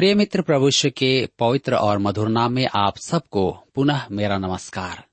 [0.00, 5.04] प्रिय मित्र प्रभुष्य के पवित्र और मधुर नाम में आप सबको पुनः मेरा नमस्कार।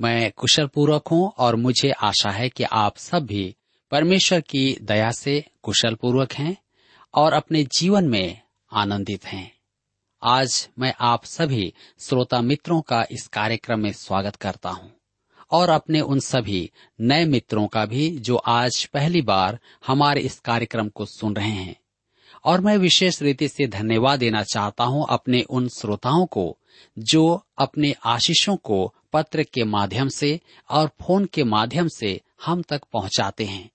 [0.00, 3.56] मैं कुशल पूर्वक हूँ और मुझे आशा है कि आप सब भी
[3.90, 6.56] परमेश्वर की दया से कुशल पूर्वक हैं
[7.14, 8.40] और अपने जीवन में
[8.72, 9.56] आनंदित हैं।
[10.22, 14.92] आज मैं आप सभी श्रोता मित्रों का इस कार्यक्रम में स्वागत करता हूँ
[15.50, 20.88] और अपने उन सभी नए मित्रों का भी जो आज पहली बार हमारे इस कार्यक्रम
[20.88, 21.81] को सुन रहे हैं।
[22.44, 26.58] और मैं विशेष रीति से धन्यवाद देना चाहता हूँ अपने उन श्रोताओं को,
[26.98, 32.82] जो अपने आशीषों को पत्र के माध्यम से और फ़ोन के माध्यम से हम तक
[32.92, 33.70] पहुंचाते हैं।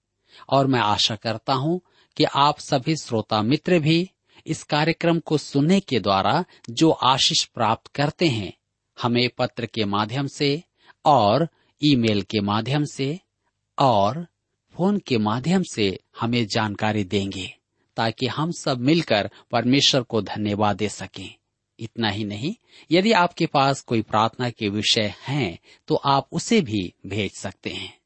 [0.49, 1.81] और मैं आशा करता हूँ
[2.17, 4.11] कि आप सभी श्रोता मित्र भी
[4.47, 8.53] इस कार्यक्रम को सुनने के द्वारा जो आशीष प्राप्त करते हैं,
[9.01, 10.63] हमें पत्र के माध्यम से
[11.05, 11.47] और
[11.83, 13.19] ईमेल के माध्यम से
[13.79, 14.27] और
[14.75, 17.56] फ़ोन के माध्यम से हमें जानकारी देंगे।
[17.97, 21.35] ताकि हम सब मिलकर परमेश्वर को धन्यवाद दे सकें।
[21.79, 22.53] इतना ही नहीं,
[22.91, 27.97] यदि आपके पास कोई प्रार्थना के विषय हैं तो आप उसे भी भेज सकते हैं।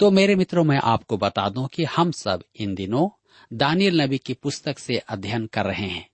[0.00, 3.08] तो मेरे मित्रों, मैं आपको बता दूँ कि हम सब इन दिनों
[3.52, 6.08] दानियल नबी की पुस्तक से अध्ययन कर रहे हैं।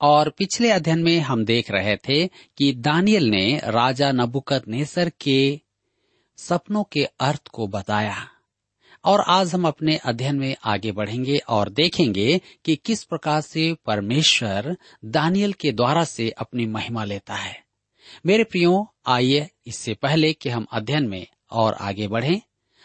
[0.00, 5.60] और पिछले अध्ययन में हम देख रहे थे कि दानियल ने राजा नबुकत नेसर के
[6.36, 8.28] सपनों के अर्थ को बताया।
[9.08, 14.76] और आज हम अपने अध्ययन में आगे बढ़ेंगे और देखेंगे कि किस प्रकार से परमेश्वर
[15.04, 17.64] दानियल के द्वारा से अपनी महिमा लेता है।
[18.26, 22.40] मेरे प्रियो, आइए इससे पहले कि हम अध्ययन में और आगे बढ़ें,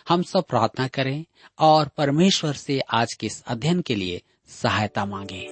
[0.09, 1.25] हम सब प्रार्थना करें
[1.59, 5.47] और परमेश्वर से आज के इस अध्ययन के लिए सहायता मांगे।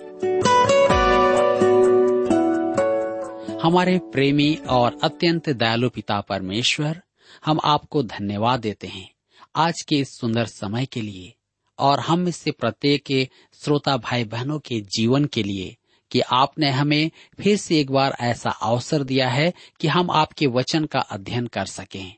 [3.63, 7.01] हमारे प्रेमी और अत्यंत दयालु पिता परमेश्वर,
[7.45, 9.11] हम आपको धन्यवाद देते हैं।
[9.55, 11.33] आज के इस सुंदर समय के लिए
[11.79, 15.77] और हम इससे प्रत्येक के श्रोता भाई बहनों के जीवन के लिए
[16.11, 20.85] कि आपने हमें फिर से एक बार ऐसा अवसर दिया है कि हम आपके वचन
[20.85, 22.15] का अध्ययन कर सकें।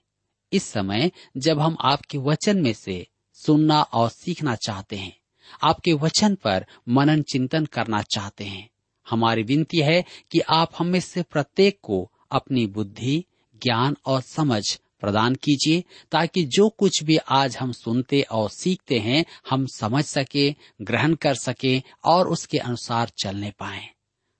[0.51, 5.17] इस समय जब हम आपके वचन में से सुनना और सीखना चाहते हैं,
[5.63, 8.69] आपके वचन पर मनन चिंतन करना चाहते हैं,
[9.09, 15.35] हमारी विनती है कि आप हमें से प्रत्येक को अपनी बुद्धि, ज्ञान और समझ प्रदान
[15.35, 21.15] कीजिए ताकि जो कुछ भी आज हम सुनते और सीखते हैं, हम समझ सके, ग्रहण
[21.15, 23.89] कर सके और उसके अनुसार चलने पाए।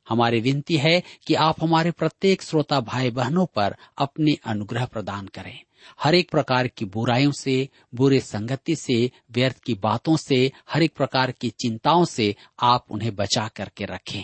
[0.09, 5.59] हमारी विनती है कि आप हमारे प्रत्येक श्रोता भाई बहनों पर अपने अनुग्रह प्रदान करें।
[5.99, 10.93] हर एक प्रकार की बुराइयों से, बुरे संगति से, व्यर्थ की बातों से, हर एक
[10.95, 14.23] प्रकार की चिंताओं से आप उन्हें बचा करके रखें।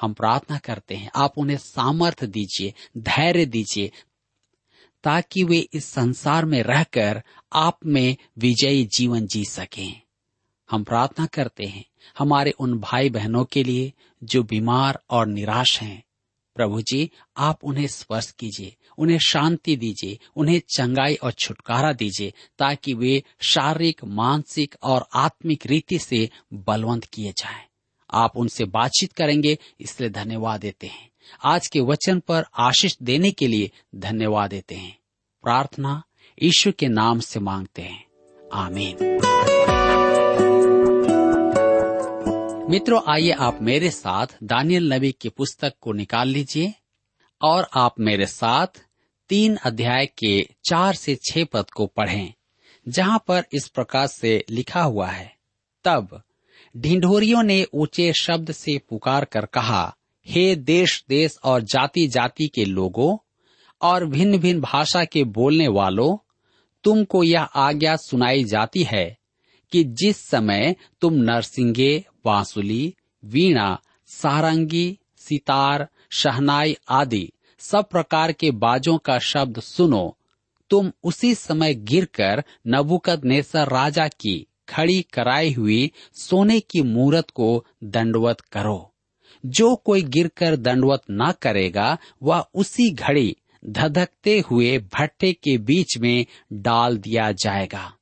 [0.00, 3.90] हम प्रार्थना करते हैं, आप उन्हें सामर्थ्य दीजिए, धैर्य दीजिए
[5.04, 7.22] ताकि वे इस संसार में रहकर
[7.52, 10.00] आप में विजयी जीवन जी सकें।
[10.70, 11.84] हम प्रार्थना करते हैं,
[12.18, 13.92] हमारे उन भाई बहनों के लिए
[14.24, 16.04] जो बीमार और निराश हैं।
[16.54, 22.94] प्रभु जी, आप उन्हें स्पर्श कीजिए, उन्हें शांति दीजिए, उन्हें चंगाई और छुटकारा दीजिए, ताकि
[22.94, 27.64] वे शारीरिक, मानसिक और आत्मिक रीति से बलवंत किए जाएँ।
[28.14, 31.09] आप उनसे बातचीत करेंगे, इसलिए धन्यवाद देते हैं।
[31.44, 34.98] आज के वचन पर आशीष देने के लिए धन्यवाद देते हैं।
[35.42, 36.02] प्रार्थना
[36.42, 38.06] ईश्वर के नाम से मांगते हैं।
[38.52, 38.96] आमीन।
[42.70, 46.74] मित्रों, आइए आप मेरे साथ दानियल नबी की पुस्तक को निकाल लीजिए
[47.42, 48.66] और आप मेरे साथ
[49.28, 52.34] तीन अध्याय के चार से छह पद को पढ़ें,
[52.88, 55.36] जहाँ पर इस प्रकार से लिखा हुआ है।
[55.84, 56.22] तब
[56.76, 62.64] ढिंढोरियों ने ऊँचे शब्द से पुकार कर कहा हे देश देश और जाति जाति के
[62.64, 63.16] लोगों
[63.82, 66.16] और भिन्न भिन्न भाषा के बोलने वालों,
[66.84, 69.18] तुमको यह आज्ञा सुनाई जाती है
[69.72, 72.94] कि जिस समय तुम नरसिंगे, बांसुली,
[73.24, 80.16] वीणा, सारंगी, सितार, शहनाई आदि सब प्रकार के बाजों का शब्द सुनो,
[80.70, 87.66] तुम उसी समय गिरकर नबुकद नेसर राजा की खड़ी कराई हुई सोने की मूरत को
[87.84, 88.89] दंडवत करो।
[89.46, 96.26] जो कोई गिरकर दंडवत न करेगा, वह उसी घड़ी धधकते हुए भट्टे के बीच में
[96.52, 97.94] डाल दिया जाएगा।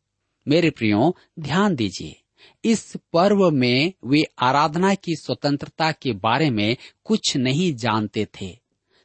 [0.49, 2.23] मेरे प्रियो, ध्यान दीजिए।
[2.65, 8.59] इस पर्व में वे आराधना की स्वतंत्रता के बारे में कुछ नहीं जानते थे।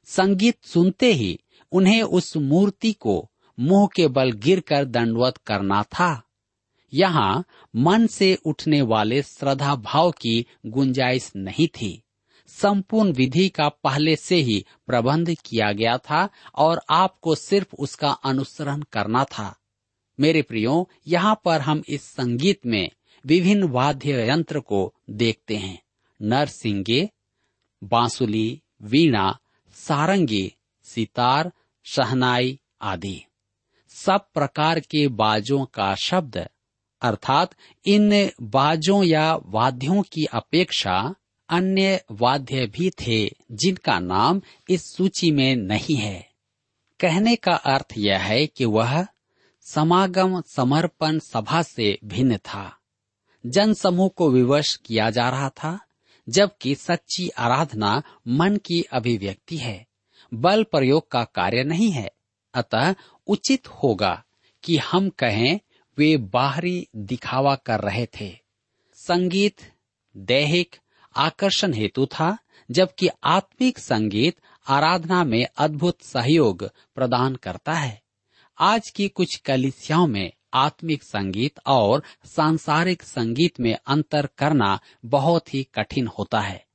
[0.06, 1.40] संगीत सुनते ही
[1.72, 6.24] उन्हें उस मूर्ति को मुँह के बल गिरकर दंडवत करना था।
[6.94, 7.46] यहाँ
[7.76, 12.04] मन से उठने वाले श्रद्धा भाव की गुंजाइश नहीं थी।
[12.62, 18.82] संपूर्ण विधि का पहले से ही प्रबंध किया गया था और आपको सिर्फ़ उसका अनुसरण
[18.82, 19.60] करना था।
[20.20, 22.90] मेरे प्रियो, यहाँ पर हम इस संगीत में
[23.26, 25.82] विभिन्न वाद्य यंत्र को देखते हैं।
[26.22, 27.10] नरसिंगे,
[27.84, 29.40] बांसुली, वीणा,
[29.74, 30.54] सारंगी,
[30.84, 31.52] सितार,
[31.84, 33.26] शहनाई आदि।
[33.90, 36.50] सब प्रकार के बाजों का शब्द,
[37.02, 37.56] अर्थात
[37.86, 41.16] इन बाजों या वाद्यों की अपेक्षा
[41.54, 46.30] अन्य वाद्य भी थे, जिनका नाम इस सूची में नहीं है।
[47.00, 49.08] कहने का अर्थ यह है कि वह
[49.62, 52.78] समागम समर्पण सभा से भिन्न था।
[53.46, 55.80] जन समूह को विवश किया जा रहा था,
[56.30, 59.88] जबकि सच्ची आराधना मन की अभिव्यक्ति है।
[60.34, 62.12] बल प्रयोग का कार्य नहीं है।
[62.54, 62.96] अतः
[63.28, 64.24] उचित होगा
[64.64, 65.60] कि हम कहें,
[65.98, 68.38] वे बाहरी दिखावा कर रहे थे।
[68.96, 69.56] संगीत,
[70.18, 70.76] दैहिक
[71.16, 72.38] आकर्षण हेतु था,
[72.72, 74.38] जबकि आत्मिक संगीत
[74.68, 78.02] आराधना में अद्भुत सहयोग प्रदान करता है।
[78.58, 85.68] आज की कुछ कलिसियाओं में आत्मिक संगीत और सांसारिक संगीत में अंतर करना बहुत ही
[85.76, 86.66] कठिन होता है।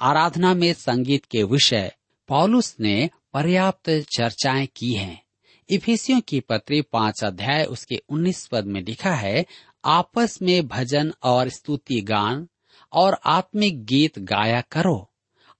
[0.00, 1.92] आराधना में संगीत के विषय
[2.28, 5.22] पॉलुस ने पर्याप्त चर्चाएँ की हैं।
[5.70, 9.46] इफिसियों की पत्री पाँच अध्याय उसके उन्नीस पद में लिखा है,
[9.84, 12.48] आपस में भजन और स्तुति गान
[12.94, 15.10] और आत्मिक गीत गाया करो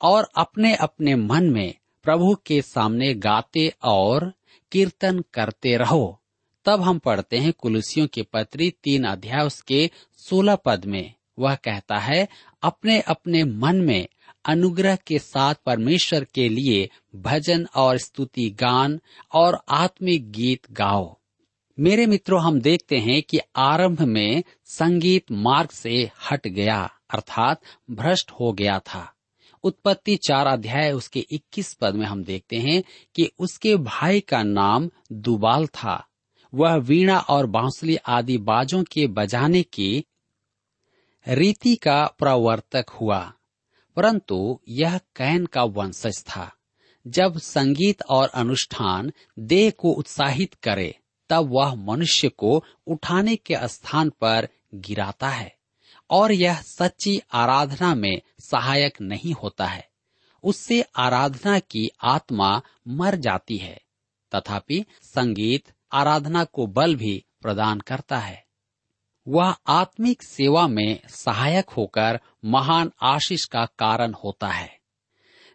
[0.02, 4.32] और अपने अपने मन में प्रभु के सामने गाते और
[4.72, 6.20] कीर्तन करते रहो।
[6.64, 11.96] तब हम पढ़ते हैं कुलुसियों के पत्री तीन अध्याय उसके सोलह पद में। वह कहता
[11.96, 12.28] है,
[12.62, 14.06] अपने अपने मन में
[14.44, 19.00] अनुग्रह के साथ परमेश्वर के लिए भजन और स्तुति गान
[19.32, 21.16] और आत्मिक गीत गाओ।
[21.80, 27.60] मेरे मित्रों, हम देखते हैं कि आरंभ में संगीत मार्ग से हट गया। अर्थात
[27.90, 29.14] भ्रष्ट हो गया था।
[29.64, 32.82] उत्पत्ति चार अध्याय उसके 21 पद में हम देखते हैं
[33.14, 36.06] कि उसके भाई का नाम दुबाल था।
[36.54, 40.04] वह वीणा और बांसुली आदि बाजों के बजाने की
[41.28, 43.32] रीति का प्रवर्तक हुआ।
[43.96, 46.56] परंतु यह कैन का वंशज था।
[47.06, 50.98] जब संगीत और अनुष्ठान देह को उत्साहित करे,
[51.28, 55.56] तब वह मनुष्य को उठाने के स्थान पर गिराता है।
[56.10, 59.88] और यह सच्ची आराधना में सहायक नहीं होता है।
[60.42, 63.80] उससे आराधना की आत्मा मर जाती है,
[64.34, 68.44] तथापि संगीत आराधना को बल भी प्रदान करता है।
[69.28, 74.78] वह आत्मिक सेवा में सहायक होकर महान आशीष का कारण होता है।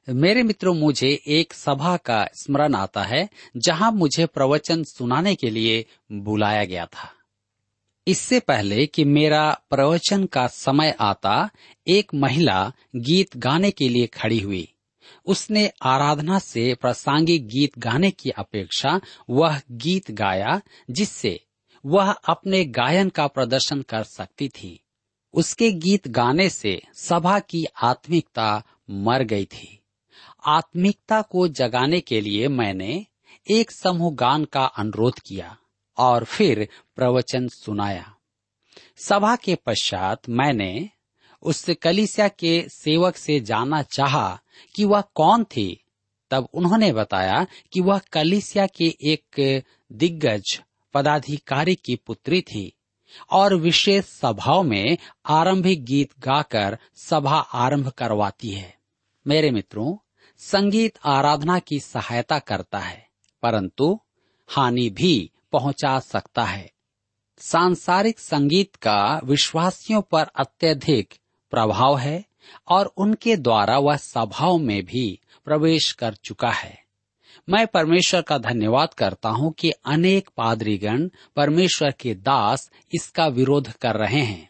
[0.10, 5.86] मेरे मित्रों, मुझे एक सभा का स्मरण आता है, जहाँ मुझे प्रवचन सुनाने के लिए
[6.12, 7.19] बुलाया गया था।
[8.10, 11.50] इससे पहले कि मेरा प्रवचन का समय आता,
[11.88, 14.74] एक महिला गीत गाने के लिए खड़ी हुई।
[15.26, 20.62] उसने आराधना से प्रासंगिक गीत गाने की अपेक्षा वह गीत गाया,
[20.92, 21.46] जिससे
[21.86, 24.84] वह अपने गायन का प्रदर्शन कर सकती थी।
[25.34, 29.80] उसके गीत गाने से सभा की आत्मिकता मर गई थी।
[30.46, 33.06] आत्मिकता को जगाने के लिए मैंने
[33.52, 35.58] एक समूह गान का अनुरोध किया।
[36.00, 38.16] और फिर प्रवचन सुनाया।
[38.98, 40.90] सभा के पश्चात मैंने
[41.44, 44.40] उस कलिसिया के सेवक से जानना चाहा
[44.76, 45.84] कि वह कौन थी।
[46.32, 50.62] तब उन्होंने बताया कि वह कलिसिया के एक दिग्गज
[50.94, 52.74] पदाधिकारी की पुत्री थी
[53.32, 58.78] और विशेष सभाओं में आरंभिक गीत गाकर सभा आरंभ करवाती है।
[59.28, 59.96] मेरे मित्रों,
[60.38, 63.08] संगीत आराधना की सहायता करता है,
[63.44, 64.00] परंतु
[64.50, 66.72] हानि भी पहुँचा सकता है।
[67.38, 71.14] सांसारिक संगीत का विश्वासियों पर अत्यधिक
[71.52, 72.26] प्रभाव है
[72.68, 76.84] और उनके द्वारा वह सभाओं में भी प्रवेश कर चुका है।
[77.50, 83.96] मैं परमेश्वर का धन्यवाद करता हूँ कि अनेक पादरीगण परमेश्वर के दास इसका विरोध कर
[83.96, 84.50] रहे हैं।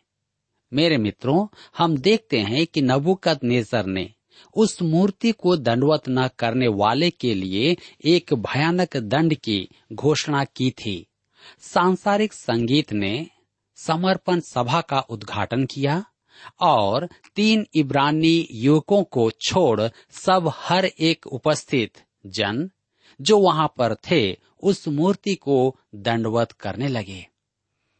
[0.73, 4.13] मेरे मित्रों, हम देखते हैं कि नबुकत नेजर ने
[4.53, 10.71] उस मूर्ति को दंडवत न करने वाले के लिए एक भयानक दंड की घोषणा की
[10.71, 11.07] थी।
[11.61, 13.27] सांसारिक संगीत ने
[13.75, 16.05] समर्पण सभा का उद्घाटन किया
[16.61, 19.81] और तीन इब्रानी युवकों को छोड़
[20.11, 22.69] सब हर एक उपस्थित जन
[23.21, 27.27] जो वहाँ पर थे उस मूर्ति को दंडवत करने लगे।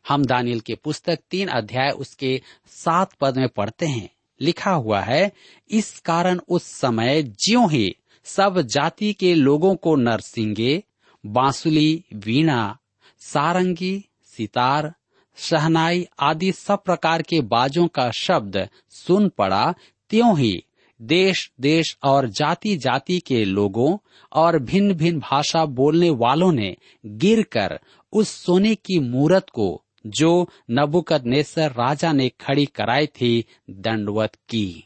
[0.08, 4.10] हम दानियल के पुस्तक तीन अध्याय उसके सात पद में पढ़ते हैं।
[4.42, 5.32] लिखा हुआ है,
[5.72, 10.84] इस कारण उस समय ज्यो ही सब जाति के लोगों को नरसिंगे,
[11.26, 12.78] बांसुली, वीणा,
[13.20, 14.94] सारंगी, सितार,
[15.38, 19.74] शहनाई आदि सब प्रकार के बाजों का शब्द सुन पड़ा,
[20.10, 20.64] त्यों ही
[21.02, 23.98] देश देश और जाति जाति के लोगों
[24.34, 27.80] और भिन्न भिन्न भाषा बोलने वालों ने गिरकर
[28.14, 31.24] उस सोने की मूरत को जो नबुकद
[31.58, 34.86] राजा ने खड़ी कराई थी दंडवत की।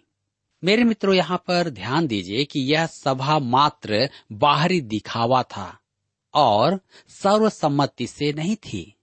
[0.64, 5.80] मेरे मित्रों, यहाँ पर ध्यान दीजिए कि यह सभा मात्र बाहरी दिखावा था
[6.34, 6.80] और
[7.10, 8.96] सर्वसम्मति से नहीं थी।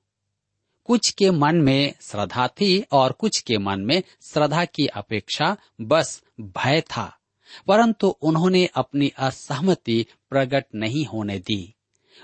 [0.84, 6.22] कुछ के मन में श्रद्धा थी और कुछ के मन में श्रद्धा की अपेक्षा बस
[6.40, 7.18] भय था,
[7.66, 11.74] परंतु उन्होंने अपनी असहमति प्रकट नहीं होने दी।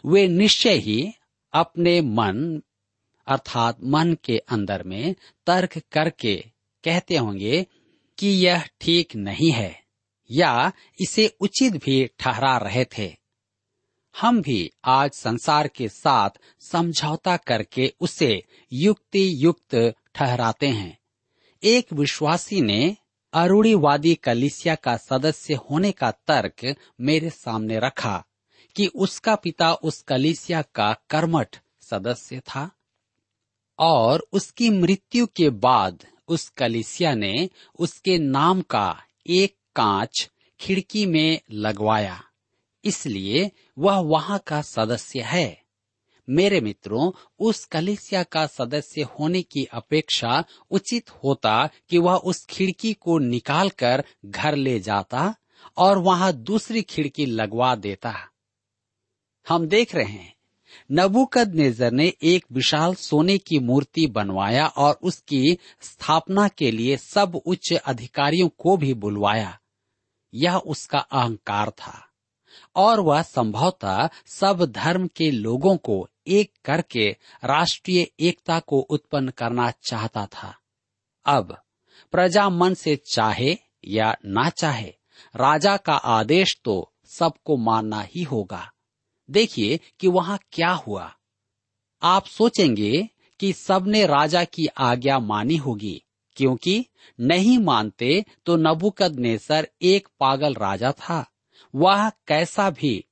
[0.07, 1.12] वे निश्चय ही
[1.52, 2.62] अपने मन
[3.26, 5.14] अर्थात मन के अंदर में
[5.47, 6.37] तर्क करके
[6.85, 7.66] कहते होंगे
[8.18, 9.83] कि यह ठीक नहीं है
[10.30, 13.16] या इसे उचित भी ठहरा रहे थे।
[14.21, 16.30] हम भी आज संसार के साथ
[16.61, 18.42] समझौता करके उसे
[18.73, 20.99] युक्ति युक्त ठहराते हैं।
[21.62, 22.97] एक विश्वासी ने
[23.33, 28.25] अरूढ़ीवादी कलिसिया का सदस्य होने का तर्क मेरे सामने रखा
[28.76, 32.71] कि उसका पिता उस कलिसिया का कर्मठ सदस्य था।
[33.78, 40.30] और उसकी मृत्यु के बाद उस कलिसिया ने उसके नाम का एक कांच
[40.61, 42.23] खिड़की में लगवाया।
[42.85, 45.62] इसलिए वह वहाँ का सदस्य है।
[46.30, 52.92] मेरे मित्रों, उस कलिसिया का सदस्य होने की अपेक्षा उचित होता कि वह उस खिड़की
[52.92, 55.35] को निकालकर घर ले जाता
[55.76, 58.14] और वहाँ दूसरी खिड़की लगवा देता।
[59.49, 60.36] हम देख रहे हैं
[60.92, 67.40] नबुकद नेजर ने एक विशाल सोने की मूर्ति बनवाया और उसकी स्थापना के लिए सब
[67.47, 69.59] उच्च अधिकारियों को भी बुलवाया।
[70.35, 72.02] यह उसका अहंकार था।
[72.76, 79.71] और वह संभवतः सब धर्म के लोगों को एक करके राष्ट्रीय एकता को उत्पन्न करना
[79.71, 80.59] चाहता था।
[81.26, 81.62] अब
[82.12, 84.95] प्रजा मन से चाहे या ना चाहे,
[85.37, 88.73] राजा का आदेश तो सबको मानना ही होगा।
[89.30, 91.12] देखिए कि वहाँ क्या हुआ।
[92.02, 93.09] आप सोचेंगे
[93.40, 96.02] कि सबने राजा की आज्ञा मानी होगी,
[96.37, 96.85] क्योंकि
[97.21, 101.25] नहीं मानते तो नबुकद नेसर एक पागल राजा था।
[101.75, 103.04] वह कैसा भी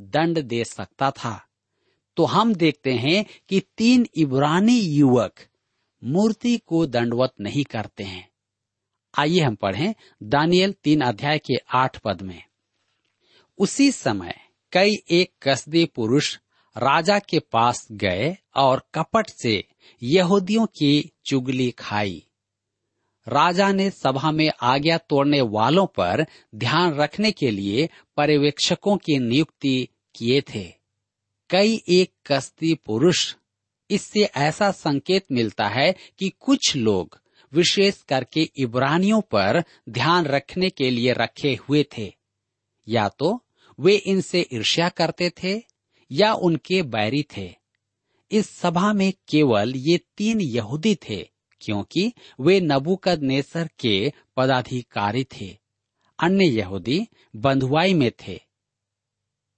[0.00, 1.48] दंड दे सकता था।
[2.16, 5.40] तो हम देखते हैं कि तीन इब्रानी युवक
[6.02, 8.28] मूर्ति को दंडवत नहीं करते हैं।
[9.14, 12.42] आइए हम पढ़ें दानियल तीन अध्याय के आठ पद में।
[13.58, 14.34] उसी समय
[14.72, 16.38] कई एक कसदी पुरुष
[16.76, 19.64] राजा के पास गए और कपट से
[20.02, 22.26] यहूदियों की चुगली खाई।
[23.28, 29.88] राजा ने सभा में आज्ञा तोड़ने वालों पर ध्यान रखने के लिए पर्यवेक्षकों की नियुक्ति
[30.14, 30.74] किए थे।
[31.50, 33.34] कई एक कस्ती पुरुष,
[33.90, 37.20] इससे ऐसा संकेत मिलता है कि कुछ लोग
[37.52, 42.14] विशेष करके इब्रानियों पर ध्यान रखने के लिए रखे हुए थे।
[42.88, 43.44] या तो
[43.80, 45.62] वे इनसे ईर्ष्या करते थे
[46.10, 47.54] या उनके बैरी थे।
[48.30, 51.28] इस सभा में केवल ये तीन यहूदी थे,
[51.60, 55.58] क्योंकि वे नबुकद नेसर के पदाधिकारी थे।
[56.18, 58.40] अन्य यहूदी बंधुआई में थे।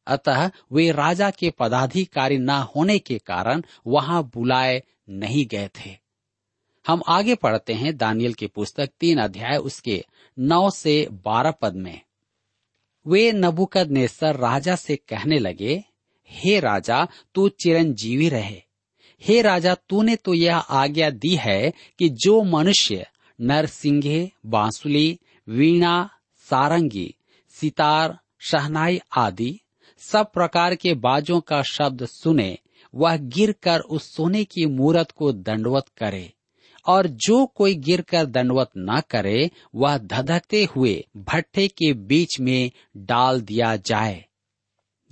[0.06, 5.97] अतः वे राजा के पदाधिकारी न होने के कारण वहाँ बुलाए नहीं गए थे।
[6.87, 10.04] हम आगे पढ़ते हैं दानियल की पुस्तक तीन अध्याय उसके
[10.38, 12.00] नौ से बारह पद में।
[13.07, 15.85] वे नबुकद नेसर राजा से कहने लगे,
[16.31, 18.63] हे राजा, तू चिरंजीवी रहे।
[19.21, 23.07] हे राजा, तूने तो यह आज्ञा दी है कि जो मनुष्य
[23.41, 25.19] नरसिंहे, बांसुली,
[25.49, 27.15] वीणा, सारंगी,
[27.49, 29.61] सितार, शहनाई आदि
[29.99, 32.59] सब प्रकार के बाजों का शब्द सुने,
[32.95, 36.33] वह गिरकर उस सोने की मूरत को दंडवत करे।
[36.87, 43.41] और जो कोई गिरकर दंडवत न करे, वह धधकते हुए भट्टे के बीच में डाल
[43.41, 44.25] दिया जाए।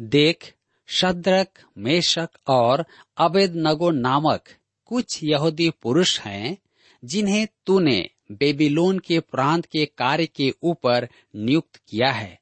[0.01, 0.55] देख,
[0.87, 1.49] शद्रक,
[1.79, 2.87] मेशक और
[3.17, 4.45] अबेद नगो नामक
[4.85, 6.59] कुछ यहूदी पुरुष हैं,
[7.05, 12.41] जिन्हें तूने बेबीलोन के प्रांत के कार्य के ऊपर नियुक्त किया है।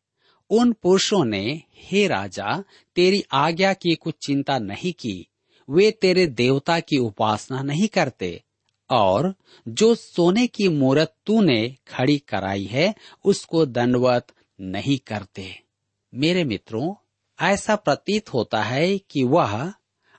[0.51, 5.27] उन पुरुषों ने, हे राजा, तेरी आज्ञा की कुछ चिंता नहीं की।
[5.71, 8.43] वे तेरे देवता की उपासना नहीं करते।
[8.91, 9.35] और
[9.67, 12.95] जो सोने की मूर्त तूने खड़ी कराई है,
[13.25, 15.63] उसको दंडवत नहीं करते।
[16.13, 16.95] मेरे मित्रों,
[17.39, 19.73] ऐसा प्रतीत होता है कि वह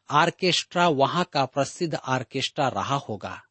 [0.09, 3.41] आर्केस्ट्रा वहाँ का प्रसिद्ध आर्केस्ट्रा रहा होगा,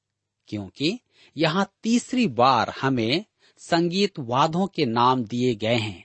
[0.49, 0.99] क्योंकि
[1.37, 3.25] यहाँ तीसरी बार हमें
[3.59, 6.05] संगीत वादों के नाम दिए गए हैं।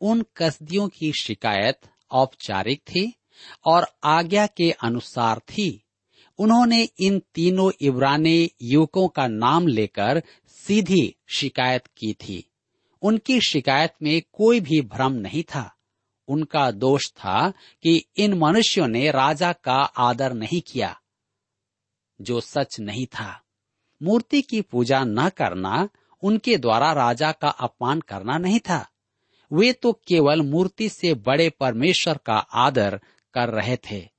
[0.00, 3.12] उन कसदियों की शिकायत औपचारिक थी
[3.66, 5.83] और आज्ञा के अनुसार थी।
[6.38, 12.44] उन्होंने इन तीनों इब्रानी युवकों का नाम लेकर सीधी शिकायत की थी।
[13.02, 15.70] उनकी शिकायत में कोई भी भ्रम नहीं था।
[16.28, 17.50] उनका दोष था
[17.82, 20.96] कि इन मनुष्यों ने राजा का आदर नहीं किया,
[22.20, 23.40] जो सच नहीं था।
[24.00, 25.88] मूर्ति की पूजा न करना,
[26.22, 28.86] उनके द्वारा राजा का अपमान करना नहीं था।
[29.52, 33.00] वे तो केवल मूर्ति से बड़े परमेश्वर का आदर
[33.34, 34.13] कर रहे थे।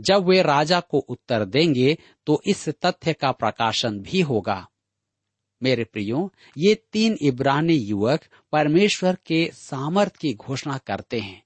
[0.00, 1.96] जब वे राजा को उत्तर देंगे
[2.26, 4.66] तो इस तथ्य का प्रकाशन भी होगा।
[5.62, 8.20] मेरे प्रियो, ये तीन इब्रानी युवक
[8.52, 11.42] परमेश्वर के सामर्थ की घोषणा करते हैं।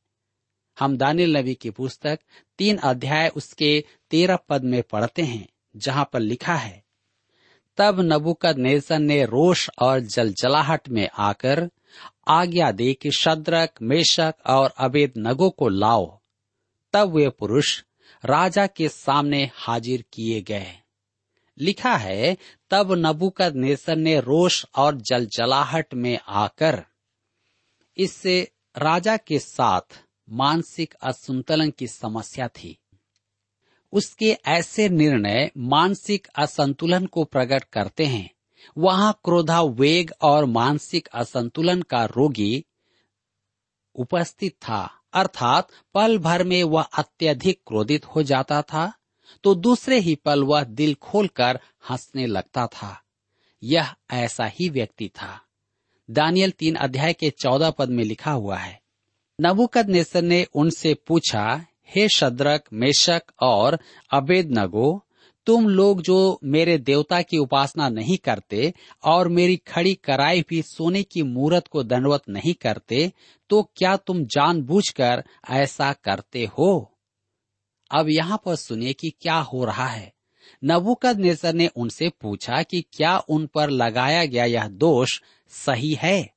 [0.77, 2.19] हम दानिल नबी की पुस्तक
[2.59, 6.83] तीन अध्याय उसके तेरह पद में पढ़ते हैं, जहाँ पर लिखा है,
[7.79, 11.69] तब नबुकद नेसन ने रोष और जलजलाहट में आकर
[12.29, 16.19] आज्ञा दे कि शद्रक, मेशक और अबेद नगो को लाओ।
[16.93, 17.83] तब वे पुरुष
[18.25, 20.75] राजा के सामने हाजिर किए गए।
[21.59, 22.37] लिखा है,
[22.71, 26.85] तब नबुकद नेसन ने रोष और जलजलाहट में आकर
[27.97, 32.79] इससे राजा के साथ मानसिक असंतुलन की समस्या थी।
[33.93, 38.31] उसके ऐसे निर्णय मानसिक असंतुलन को प्रकट करते हैं।
[38.79, 42.65] वहाँ क्रोधा वेग और मानसिक असंतुलन का रोगी
[43.95, 48.93] उपस्थित था। अर्थात पल भर में वह अत्यधिक क्रोधित हो जाता था
[49.45, 51.61] तो दूसरे ही पल वह दिल खोलकर
[51.91, 53.03] हंसने लगता था।
[53.63, 55.41] यह ऐसा ही व्यक्ति था।
[56.11, 58.81] दानियल तीन अध्याय के चौदह पद में लिखा हुआ है।
[59.41, 63.79] नबुकद नेसर ने उनसे पूछा, हे शद्रक, मेशक और
[64.11, 65.05] अबेद नगो
[65.49, 71.03] तुम लोग जो मेरे देवता की उपासना नहीं करते और मेरी खड़ी कराई हुई सोने
[71.03, 73.13] की मूर्त को दंडवत नहीं करते
[73.51, 76.93] तो क्या तुम जानबूझकर ऐसा करते हो?
[77.91, 80.13] अब यहाँ पर सुनिए कि क्या हो रहा है।
[80.65, 86.31] नबुकद नेसर ने उनसे पूछा कि क्या उन पर लगाया गया यह दोष सही है?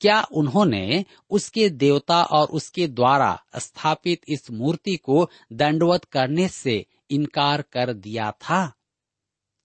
[0.00, 7.62] क्या उन्होंने उसके देवता और उसके द्वारा स्थापित इस मूर्ति को दंडवत करने से इनकार
[7.62, 8.72] कर दिया था?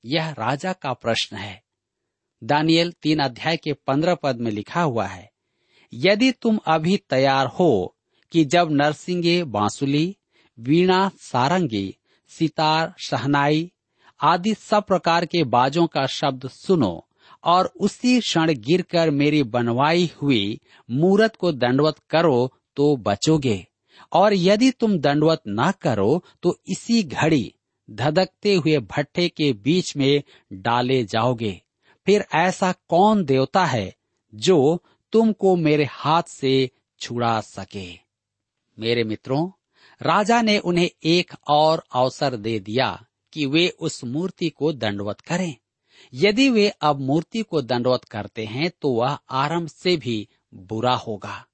[0.03, 1.61] यह राजा का प्रश्न है।
[2.41, 5.29] दानियल तीन अध्याय के पंद्रह पद में लिखा हुआ है,
[5.93, 7.95] यदि तुम अभी तैयार हो
[8.33, 10.15] कि जब नरसिंगे बांसुली,
[10.57, 11.95] वीणा सारंगी,
[12.31, 13.71] सितार, शहनाई
[14.19, 17.07] आदि सब प्रकार के बाजों का शब्द सुनो
[17.43, 23.65] और उसी क्षण गिरकर मेरी बनवाई हुई मूरत को दंडवत करो तो बचोगे।
[24.15, 27.53] और यदि तुम दंडवत न करो तो इसी घड़ी
[27.89, 30.23] धधकते हुए भट्टे के बीच में
[30.53, 31.61] डाले जाओगे।
[32.07, 33.95] फिर ऐसा कौन देवता है
[34.33, 37.87] जो तुमको मेरे हाथ से छुड़ा सके?
[38.77, 39.49] मेरे मित्रों,
[40.01, 42.89] राजा ने उन्हें एक और अवसर दे दिया
[43.33, 45.55] कि वे उस मूर्ति को दंडवत करें।
[46.13, 51.45] यदि वे अब मूर्ति को दंडवत करते हैं तो वह आरंभ से भी बुरा होगा।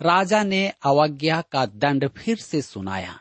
[0.00, 3.20] राजा ने अवज्ञा का दंड फिर से सुनाया।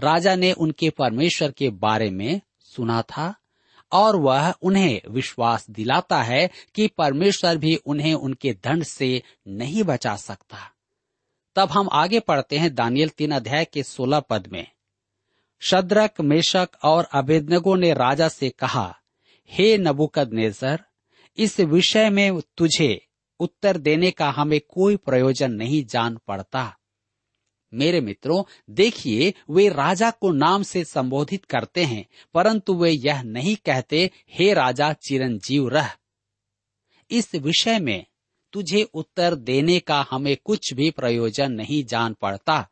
[0.00, 3.34] राजा ने उनके परमेश्वर के बारे में सुना था
[3.92, 10.16] और वह उन्हें विश्वास दिलाता है कि परमेश्वर भी उन्हें उनके दंड से नहीं बचा
[10.16, 10.70] सकता।
[11.54, 14.66] तब हम आगे पढ़ते हैं दानियल तीन अध्याय के सोलह पद में।
[15.60, 18.98] शद्रक, मेशक और अभेदनगो ने राजा से कहा,
[19.50, 20.84] हे नबुकद नेजर
[21.38, 23.06] इस विषय में तुझे
[23.40, 26.76] उत्तर देने का हमें कोई प्रयोजन नहीं जान पड़ता।
[27.74, 33.56] मेरे मित्रों, देखिए, वे राजा को नाम से संबोधित करते हैं, परंतु वे यह नहीं
[33.56, 35.90] कहते, हे राजा, चिरंजीव रह।
[37.10, 38.06] इस विषय में
[38.52, 42.68] तुझे उत्तर देने का हमें कुछ भी प्रयोजन नहीं जान पड़ता।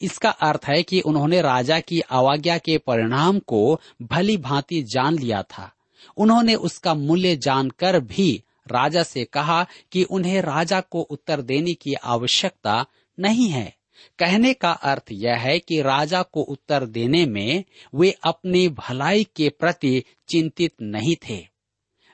[0.00, 5.42] इसका अर्थ है कि उन्होंने राजा की अवज्ञा के परिणाम को भली भांति जान लिया
[5.42, 5.72] था।
[6.16, 11.94] उन्होंने उसका मूल्य जानकर भी राजा से कहा कि उन्हें राजा को उत्तर देने की
[11.94, 12.86] आवश्यकता
[13.20, 13.76] नहीं है।
[14.18, 19.48] कहने का अर्थ यह है कि राजा को उत्तर देने में वे अपनी भलाई के
[19.48, 21.48] प्रति चिंतित नहीं थे।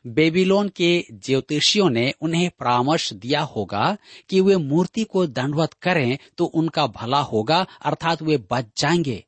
[0.07, 3.97] बेबीलोन के ज्योतिषियों ने उन्हें परामर्श दिया होगा
[4.29, 9.25] कि वे मूर्ति को दंडवत करें तो उनका भला होगा, अर्थात वे बच जाएँगे।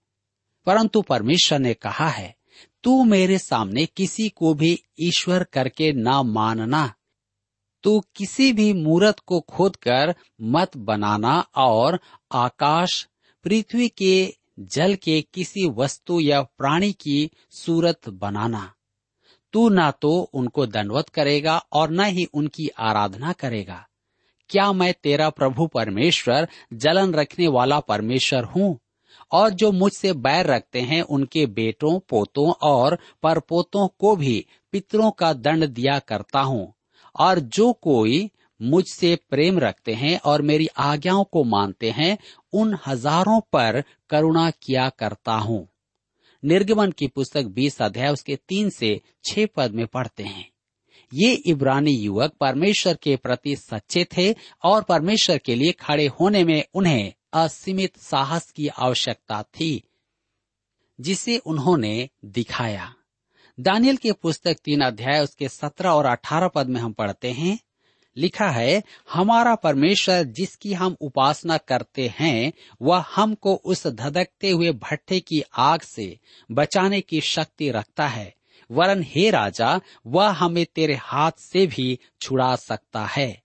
[0.66, 2.36] परंतु परमेश्वर ने कहा है,
[2.84, 6.94] तू मेरे सामने किसी को भी ईश्वर करके ना मानना।
[7.82, 12.00] तू किसी भी मूर्त को खोद कर मत बनाना और
[12.32, 13.08] आकाश,
[13.44, 18.72] पृथ्वी के जल के किसी वस्तु या प्राणी की सूरत बनाना।
[19.52, 23.86] तू ना तो उनको दंडवत करेगा और न ही उनकी आराधना करेगा।
[24.48, 28.78] क्या मैं तेरा प्रभु परमेश्वर, जलन रखने वाला परमेश्वर हूँ?
[29.32, 35.32] और जो मुझसे बैर रखते हैं, उनके बेटों, पोतों और परपोतों को भी पितरों का
[35.32, 36.74] दंड दिया करता हूँ।
[37.20, 38.30] और जो कोई
[38.60, 42.18] मुझसे प्रेम रखते हैं और मेरी आज्ञाओं को मानते हैं,
[42.52, 45.66] उन हज़ारों पर करुणा किया करता हूँ।
[46.44, 50.48] निर्गमन की पुस्तक बीस अध्याय, उसके तीन से छह पद में पढ़ते हैं।
[51.12, 56.64] ये इब्रानी युवक परमेश्वर के प्रति सच्चे थे और परमेश्वर के लिए खड़े होने में
[56.74, 59.82] उन्हें असीमित साहस की आवश्यकता थी,
[61.00, 62.94] जिसे उन्होंने दिखाया।
[63.60, 67.58] दानियल की पुस्तक तीन अध्याय, उसके सत्रह और अठारह पद में हम पढ़ते हैं।
[68.16, 68.82] लिखा है,
[69.12, 75.80] हमारा परमेश्वर जिसकी हम उपासना करते हैं, वह हमको उस धधकते हुए भट्टे की आग
[75.80, 76.18] से
[76.50, 78.34] बचाने की शक्ति रखता है।
[78.70, 83.42] वरन हे राजा, वह हमें तेरे हाथ से भी छुड़ा सकता है।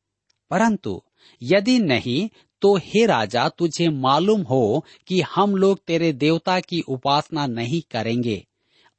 [0.50, 1.02] परंतु
[1.42, 2.30] यदि नहीं
[2.62, 8.48] तो हे राजा, तुझे मालूम हो कि हम लोग तेरे देवता की उपासना नहीं करेंगे।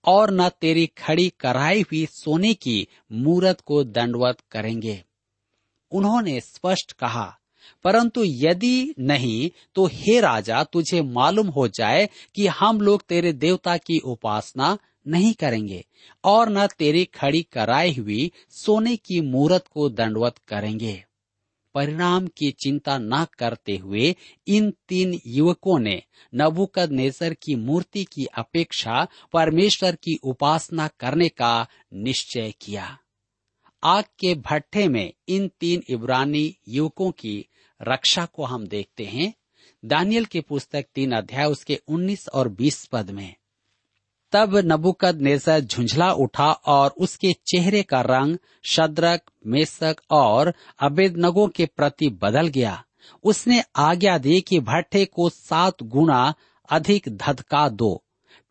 [0.06, 5.02] और न तेरी खड़ी कराई हुई सोने की मूरत को दंडवत करेंगे।
[5.92, 7.38] उन्होंने स्पष्ट कहा,
[7.84, 13.76] परंतु यदि नहीं तो हे राजा, तुझे मालूम हो जाए कि हम लोग तेरे देवता
[13.76, 15.84] की उपासना नहीं करेंगे
[16.24, 21.04] और न तेरी खड़ी कराई हुई सोने की मूरत को दंडवत करेंगे।
[21.76, 26.02] परिणाम की चिंता न करते हुए इन तीन युवकों ने
[26.34, 32.98] नबुकद नेसर की मूर्ति की अपेक्षा परमेश्वर की उपासना करने का निश्चय किया।
[33.82, 37.46] आग के भट्ठे में इन तीन इब्रानी युवकों की
[37.82, 39.34] रक्षा को हम देखते हैं।
[39.84, 43.34] दानियल की पुस्तक तीन अध्याय उसके 19 और 20 पद में।
[44.32, 48.36] तब नबुकद नेसर झुंझला उठा और उसके चेहरे का रंग
[48.70, 52.84] शद्रक, मेसक और अबेदनगो के प्रति बदल गया।
[53.24, 56.34] उसने आज्ञा दी कि भट्टे को सात गुना
[56.70, 58.02] अधिक धधका दो।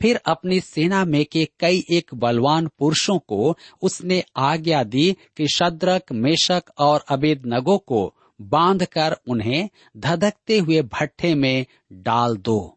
[0.01, 6.11] फिर अपनी सेना में के कई एक बलवान पुरुषों को उसने आज्ञा दी कि शद्रक
[6.11, 12.74] मेशक और अबेद नगो को बांधकर उन्हें धधकते हुए भट्टे में डाल दो।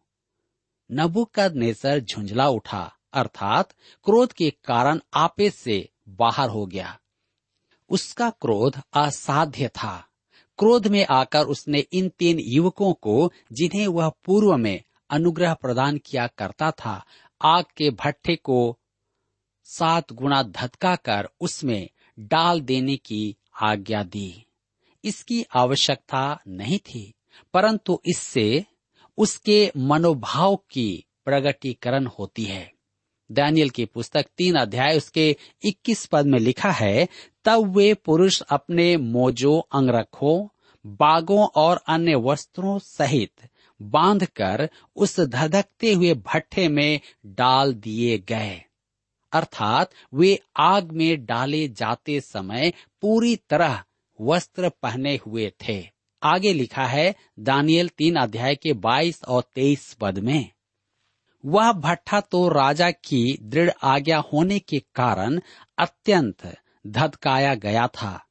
[0.91, 3.73] नबुकद नेसर झुंझला उठा, अर्थात
[4.03, 6.99] क्रोध के कारण आपे से बाहर हो गया।
[7.89, 10.05] उसका क्रोध असाध्य था।
[10.57, 16.27] क्रोध में आकर उसने इन तीन युवकों को, जिन्हें वह पूर्व में अनुग्रह प्रदान किया
[16.27, 17.05] करता था,
[17.41, 18.79] आग के भट्टे को
[19.63, 24.45] सात गुना धतका कर उसमें डाल देने की आज्ञा दी।
[25.03, 27.13] इसकी आवश्यकता नहीं थी,
[27.53, 28.65] परंतु इससे
[29.19, 32.71] उसके मनोभाव की प्रगटीकरण होती है।
[33.31, 37.07] दानियल की पुस्तक तीन अध्याय उसके 21 पद में लिखा है,
[37.45, 40.47] तब वे पुरुष अपने मोजो, अंगरखों,
[40.85, 43.31] बागों और अन्य वस्त्रों सहित
[43.81, 48.63] बांधकर उस धधकते हुए भट्टे में डाल दिए गए।
[49.31, 53.83] अर्थात वे आग में डाले जाते समय पूरी तरह
[54.21, 60.19] वस्त्र पहने हुए थे। आगे लिखा है, दानियल तीन अध्याय के 22 और 23 पद
[60.19, 60.51] में।
[61.45, 65.41] वह भट्ठा तो राजा की दृढ़ आज्ञा होने के कारण
[65.77, 68.25] अत्यंत धदकाया गया था।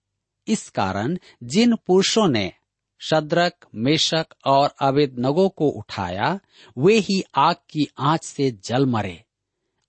[0.46, 2.52] इस कारण जिन पुरुषों ने
[2.98, 6.40] शद्रक, मेशक और अवेदनगो को उठाया,
[6.78, 9.24] वे ही आग की आँच से जल मरे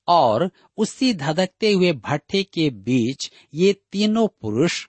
[0.07, 4.87] और उसी धधकते हुए भट्टे के बीच ये तीनों पुरुष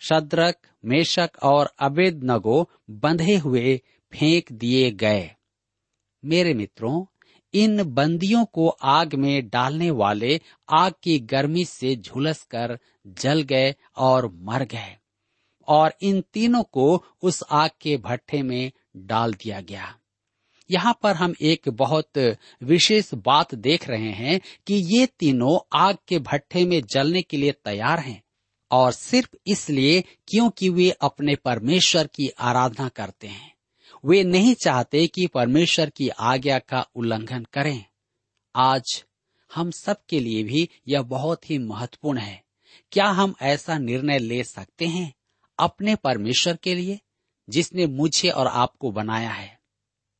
[0.00, 3.76] शद्रक, मेशक और अवेदनगो बंधे हुए
[4.12, 5.30] फेंक दिए गए।
[6.24, 7.04] मेरे मित्रों,
[7.54, 13.74] इन बंदियों को आग में डालने वाले आग की गर्मी से झुलस कर जल गए
[13.96, 14.96] और मर गए,
[15.68, 19.94] और इन तीनों को उस आग के भट्टे में डाल दिया गया।
[20.70, 22.18] यहाँ पर हम एक बहुत
[22.62, 27.52] विशेष बात देख रहे हैं कि ये तीनों आग के भट्टे में जलने के लिए
[27.64, 28.22] तैयार हैं।
[28.70, 33.54] और सिर्फ़ इसलिए क्योंकि वे अपने परमेश्वर की आराधना करते हैं।
[34.04, 37.84] वे नहीं चाहते कि परमेश्वर की आज्ञा का उल्लंघन करें।
[38.56, 39.04] आज
[39.54, 42.44] हम सब के लिए भी यह बहुत ही महत्वपूर्ण है।
[42.92, 45.14] क्या हम ऐसा निर्णय ले सकते हैं
[45.58, 47.00] अपने परमेश्वर के लिए,
[47.50, 49.60] जिसने मुझे और आपको बनाया है?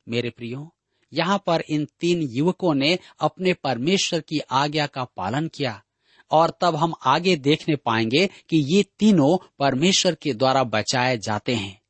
[0.09, 0.75] मेरे प्रियो,
[1.13, 5.83] यहाँ पर इन तीन युवकों ने अपने परमेश्वर की आज्ञा का पालन किया।
[6.31, 11.81] और तब हम आगे देखने पाएँगे कि ये तीनों परमेश्वर के द्वारा बचाए जाते हैं।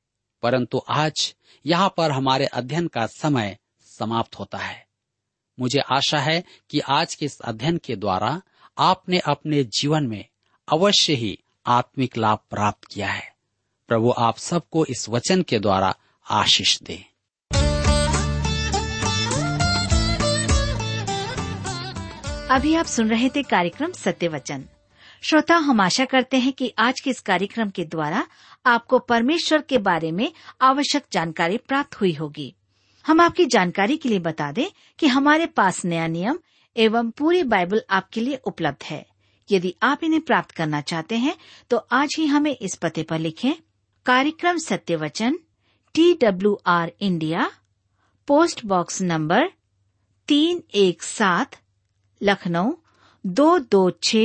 [0.41, 4.88] परंतु आज यहाँ पर हमारे अध्ययन का समय समाप्त होता है।
[5.60, 8.41] मुझे आशा है कि आज के इस अध्ययन के द्वारा
[8.77, 10.25] आपने अपने जीवन में
[10.73, 13.36] अवश्य ही आत्मिक लाभ प्राप्त किया है।
[13.88, 15.95] प्रभु आप सबको इस वचन के द्वारा
[16.30, 17.11] आशीष दे।
[22.51, 24.63] अभी आप सुन रहे थे कार्यक्रम सत्य वचन
[25.23, 28.25] श्रोता, हम आशा करते हैं कि आज के इस कार्यक्रम के द्वारा
[28.65, 32.53] आपको परमेश्वर के बारे में आवश्यक जानकारी प्राप्त हुई होगी।
[33.05, 34.65] हम आपकी जानकारी के लिए बता दें
[34.99, 36.39] कि हमारे पास नया नियम
[36.75, 39.05] एवं पूरी बाइबल आपके लिए उपलब्ध है।
[39.49, 41.35] यदि आप इन्हें प्राप्त करना चाहते हैं
[41.69, 43.53] तो आज ही हमें इस पते पर लिखें,
[44.05, 45.39] कार्यक्रम Satya Vachan
[45.95, 47.49] T W R India,
[48.27, 49.51] post box number
[50.29, 51.61] तीन एक सात
[52.21, 52.73] लखनऊ,
[53.25, 54.15] दो दो छ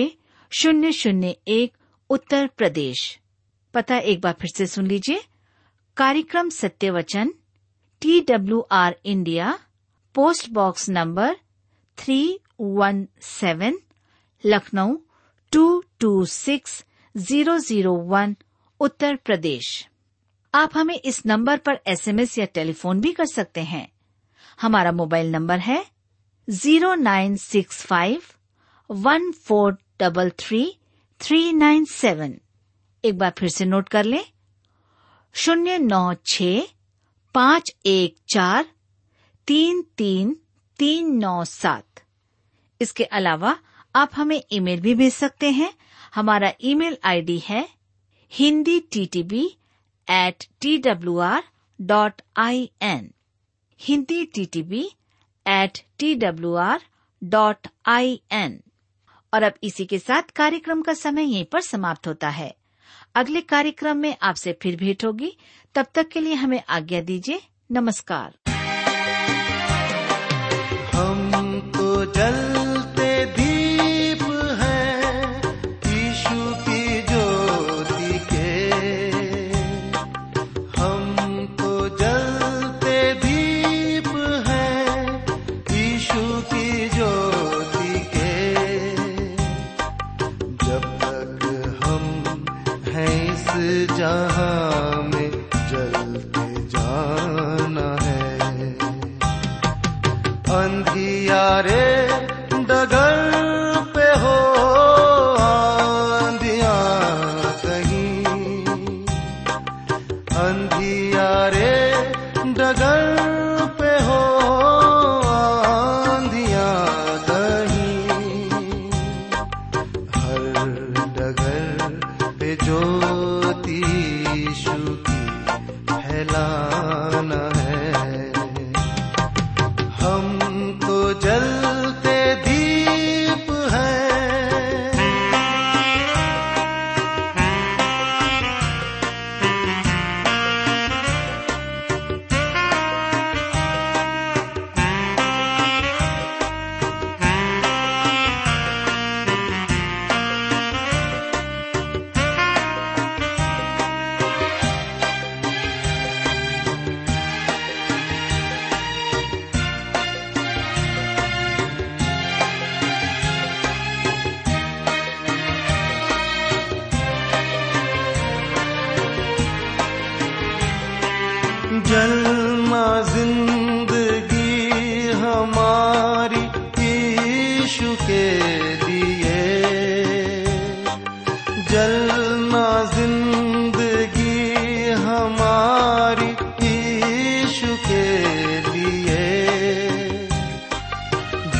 [0.53, 1.73] शून्य शून्य एक,
[2.11, 3.19] उत्तर प्रदेश।
[3.75, 5.23] पता एक बार फिर से सुन लीजिए।
[5.97, 7.33] कार्यक्रम Satya Vachan
[8.03, 9.59] T W R India
[10.15, 11.37] post box number
[11.99, 12.21] three
[12.61, 13.79] one seven
[14.45, 14.97] Lucknow
[15.53, 18.37] two two six zero zero one
[18.81, 19.89] Uttar Pradesh.
[20.55, 23.89] आप हमें इस नंबर पर एसएमएस या टेलीफोन भी कर सकते हैं।
[24.61, 25.85] हमारा मोबाइल नंबर है
[26.49, 28.23] zero nine six five
[28.91, 30.61] one four double three
[31.21, 32.35] three nine seven.
[33.05, 34.25] एक बार फिर से नोट कर लें।
[35.35, 36.43] शून्य नौ छ
[37.35, 38.67] पाँच एक चार
[39.49, 40.37] तीन तीन
[40.79, 42.03] तीन नौ सात।
[42.81, 43.57] इसके अलावा
[43.95, 45.73] आप हमें ईमेल भी भेज सकते हैं।
[46.15, 47.69] हमारा ईमेल आईडी है
[48.33, 49.45] Hindi T T B
[50.09, 51.43] at T W R
[51.79, 53.11] dot I N
[53.81, 54.89] Hindi T T B
[55.49, 56.81] at T W R
[57.25, 58.61] dot I N
[59.35, 62.57] और अब इसी के साथ कार्यक्रम का समय यहीं पर समाप्त होता है।
[63.15, 65.37] अगले कार्यक्रम में आपसे फिर भेंट होगी।
[65.75, 67.41] तब तक के लिए हमें आज्ञा दीजिए।
[67.73, 68.35] नमस्कार।
[70.95, 72.46] हम तो जलते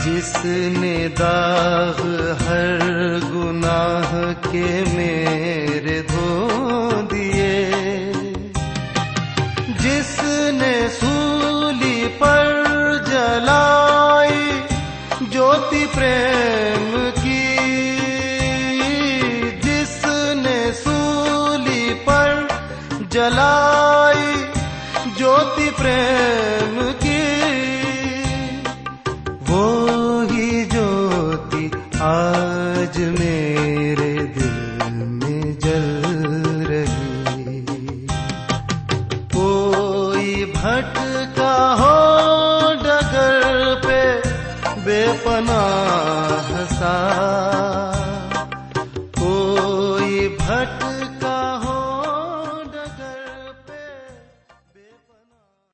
[0.07, 2.01] जिसने दाग
[2.41, 2.79] हर
[3.33, 6.49] गुनाह के मेरे धो
[7.03, 7.73] दिए।
[9.81, 12.47] जिसने सूली पर
[13.09, 14.53] जलाई,
[15.29, 17.57] ज्योति प्रेम की।
[19.61, 22.49] जिसने सूली पर
[23.13, 23.66] जलाई